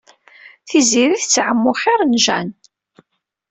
[0.69, 2.53] Tiziri tettɛumu xir n Jane.